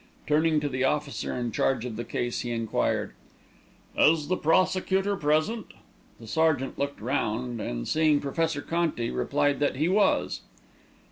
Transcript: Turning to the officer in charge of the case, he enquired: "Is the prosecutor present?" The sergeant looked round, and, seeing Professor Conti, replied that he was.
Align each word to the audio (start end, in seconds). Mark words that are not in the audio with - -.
Turning 0.25 0.59
to 0.59 0.67
the 0.67 0.83
officer 0.83 1.35
in 1.37 1.51
charge 1.51 1.85
of 1.85 1.95
the 1.95 2.03
case, 2.03 2.39
he 2.39 2.49
enquired: 2.49 3.11
"Is 3.95 4.29
the 4.29 4.35
prosecutor 4.35 5.15
present?" 5.15 5.75
The 6.19 6.25
sergeant 6.25 6.79
looked 6.79 6.99
round, 6.99 7.61
and, 7.61 7.87
seeing 7.87 8.19
Professor 8.19 8.63
Conti, 8.63 9.11
replied 9.11 9.59
that 9.59 9.75
he 9.75 9.87
was. 9.87 10.41